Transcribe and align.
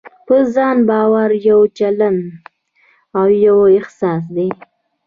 په 0.27 0.35
ځان 0.53 0.77
باور 0.89 1.29
يو 1.49 1.59
چلند 1.77 2.23
او 3.19 3.25
يو 3.45 3.57
احساس 3.77 4.23
دی. 4.35 4.49